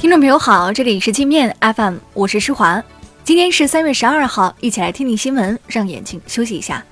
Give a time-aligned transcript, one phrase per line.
[0.00, 2.80] 听众朋友好，这里是镜面 FM，我是施华。
[3.24, 6.84] 今天是三月十二号，一起来听听新闻，让眼睛休息一下。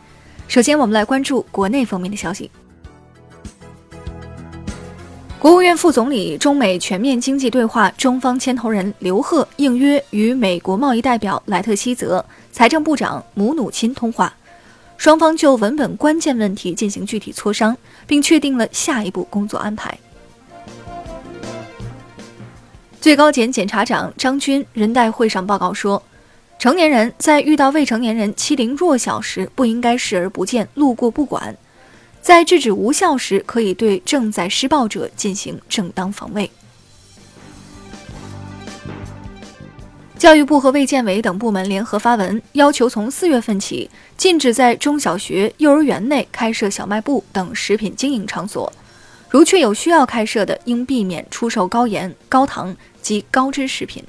[0.48, 2.50] 首先，我们来关注国内方面的消息。
[5.38, 14.34] 国务院副总理、中美全面经济对话中方牵头人刘鹤应约与美国贸易代表莱特希泽、财政部长姆努钦通话，
[14.96, 19.96] 双方就文本关键问题进行具体磋商，并确定了下一步工作安排。
[23.06, 26.02] 最高检检察长张军人代会上报告说，
[26.58, 31.54] 成年人在遇到未成年人欺凌弱小时，不应该视而不见、路过不管；
[32.20, 36.50] 在制止无效时，可以对正在施暴者进行正当防卫。
[40.18, 48.72] 教育部和卫健委等部门联合发文，要求从四月份起，禁止在中小学、幼儿园内开设小卖部等食品经营场所。
[49.36, 54.02] 如确有需要开设的，应避免出售高盐、高糖及高脂食品。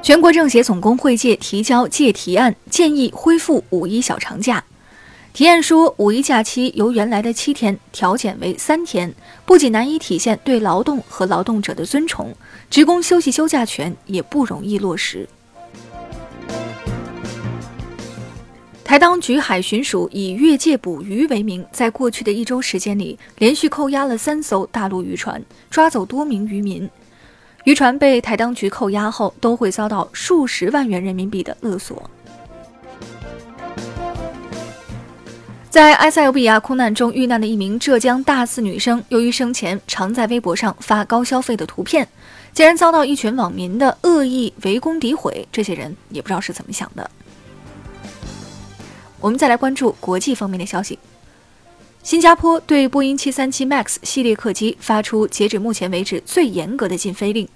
[0.00, 4.64] 全国政协总工会界提交界提案，建议恢复五一小长假。
[5.34, 12.34] 提案说，五一假期由原来的七天调减为三天，不仅难以体现对劳动和劳动者的尊崇，
[12.70, 15.28] 职工休息休假权也不容易落实。
[18.84, 26.88] 台当局海巡署以越界捕鱼为名，在过去的一周时间里，连续扣押了三艘大陆渔船，抓走多名渔民。
[27.64, 32.10] 渔船被台当局扣押后，都会遭到数十万元人民币的勒索。
[35.70, 42.06] 在埃塞俄比亚空难中遇难的一名浙江大四女生，由于生前常在微博上发高消费的图片，
[42.52, 45.48] 竟然遭到一群网民的恶意围攻诋毁。
[45.50, 47.10] 这些人也不知道是怎么想的。
[49.22, 50.98] 我们再来关注国际方面的消息。
[52.02, 57.48] 新加坡对波音737 MAX 系列客机发出截止目前为止最严格的禁飞令，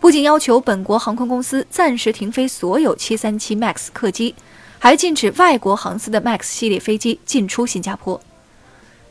[0.00, 4.34] 不仅要求本国航空公司暂时停飞所有737 MAX 客机，
[4.80, 8.20] 还禁止外国航司的 MAX 系列飞机进出新加坡。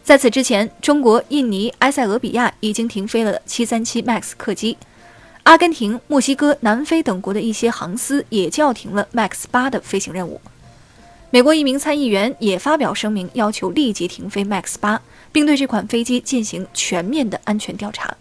[0.04, 4.78] 在此之前，中国、印尼、埃塞俄比亚已经停飞了737 MAX 客机，
[5.44, 10.42] 阿根廷、墨西哥、南非等国的一些航司也叫停了 MAX 八的飞行任务。
[11.34, 15.02] 美国一名参议员也发表声明，要求立即停飞 MAX 八，
[15.32, 18.16] 并对这款飞机进行全面的安全调查。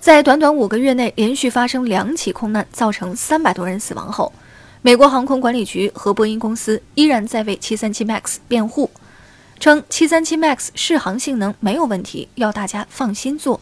[0.00, 4.32] 在短短五个月内连续发生两起空难，造成三百多人死亡后，
[4.80, 8.88] 美国航空管理局和波音公司依然在为737 MAX 辩护，
[9.60, 13.60] 称737 MAX 适航性能没有问题，要大家放心坐。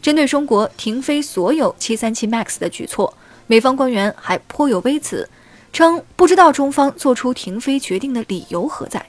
[0.00, 3.12] 针对中国停飞所有737 MAX 的举措，
[3.46, 5.28] 美方官员还颇有微词。
[5.72, 9.04] 称不知道中方做出停飞决定的理由何在。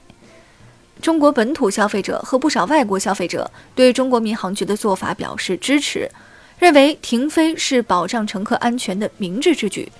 [1.00, 6.10] 中国本土消费者和不少外国消费者对中国民航局的做法表示支持，
[6.58, 9.90] 认为停飞是保障乘客安全的明智之举。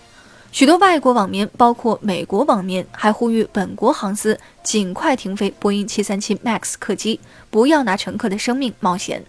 [0.51, 7.21] 许多外国网民，包括美国网民，还呼吁本国航司尽快停飞波音737 MAX 客机，
[7.51, 9.23] 不要拿乘客的生命冒险。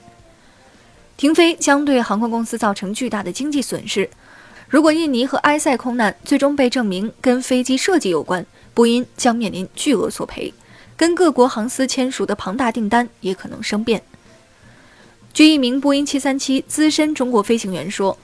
[1.18, 4.10] 停飞将对航空公司造成巨大的经济损失。
[4.70, 10.54] 如果印尼和埃塞空难最终被证明跟飞机设计有关，波音将面临巨额索赔，
[10.96, 14.04] 跟各国航司签署的庞大订单也可能生变。
[15.34, 18.16] 据一名波音737资深中国飞行员说，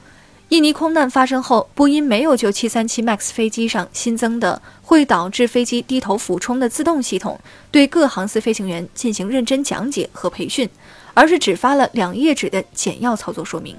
[0.49, 7.39] 印尼空难发生后，波音没有就737 MAX 飞机上新增的会导致飞机低头俯冲的自动系统，
[7.71, 10.69] 对各航司飞行员进行认真讲解和培训，
[11.15, 13.75] 而是只发了两页纸的简要操作说明。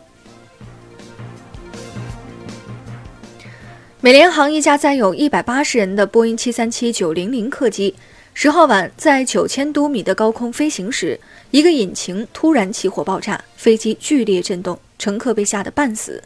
[4.03, 7.95] 美联航一架载有一百八十人的波音七三七九零零客机，
[8.35, 11.19] 十号晚在九千多米的高空飞行时，
[11.51, 16.23] 一个引擎突然起火爆炸，飞机剧烈震动，乘客被吓得半死，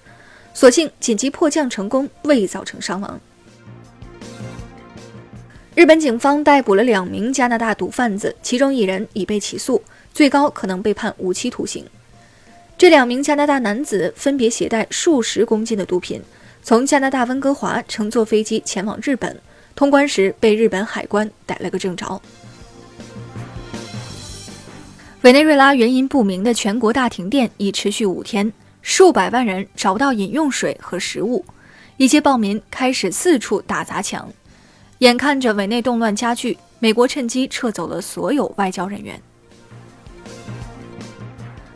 [0.52, 3.20] 所幸紧急迫降成功，未造成伤亡。
[5.76, 9.80] 日本警方逮捕了两名加拿大毒贩子，其中一人已被起诉，
[10.12, 11.86] 最高可能被判无期徒刑。
[12.76, 16.20] 这两名加拿大男子分别携带数十公斤的毒品。
[16.62, 19.40] 从加拿大温哥华乘坐飞机前往日本，
[19.74, 22.20] 通关时被日本海关逮了个正着。
[25.22, 28.52] 委内瑞拉原因不明的全国大停电已持续五天，
[28.82, 31.44] 数百万人找不到饮用水和食物，
[31.96, 34.32] 一些暴民开始四处打砸抢。
[34.98, 39.20] 眼看着委内动乱加剧，美国趁机撤走了所有外交人员。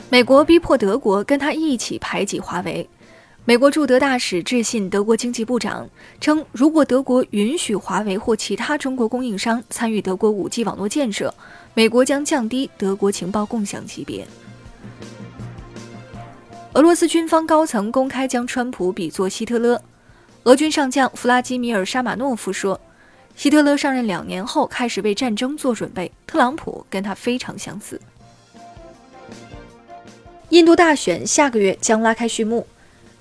[0.08, 2.88] 美国逼迫德国跟他一起排挤华为。
[3.46, 5.86] 美国驻德大使致信德国经济部长，
[6.18, 11.34] 称如果德国允许华为或其他中国供应商参与德国 5G 网络建设，
[11.74, 14.26] 美国将降低德国情报共享级别。
[16.72, 19.82] 俄罗斯军方高层公开将川普比作希特勒。
[20.44, 22.80] 俄军上将弗拉基米尔·沙马诺夫说
[23.36, 28.00] ：“希特勒上任两年后开始为战争做准备，特朗普跟他非常相似。”
[30.48, 32.66] 印度大选下个月将拉开序幕。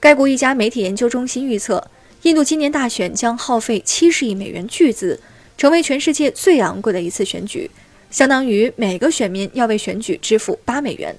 [0.03, 1.89] 该国一家媒体研究中心预测，
[2.23, 5.17] 印度今年大选将耗费七十亿美元巨资，
[5.57, 7.71] 成为全世界最昂贵的一次选举，
[8.11, 11.15] 相当于每个选民要为选举支付八美元，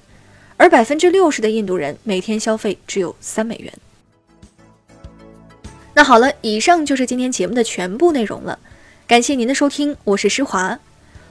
[0.55, 3.73] 而百分之六十的印度人每天消费只有三美元。
[5.95, 8.59] 那好了，以上就是今天节目的全部内容了，
[9.07, 10.79] 感谢您的收听，我是施华，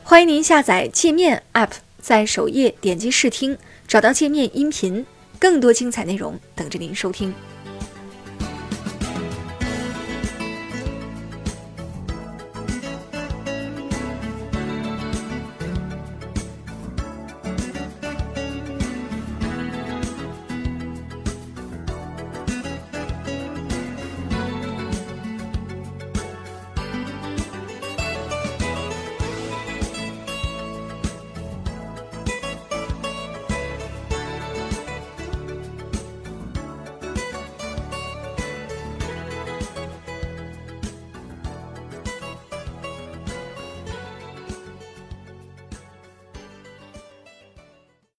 [0.02, 1.70] 欢迎您下载界面 App，
[2.02, 5.06] 在首页点击试听，找到界面音频。
[5.38, 7.34] 更多精彩内容等着您收听。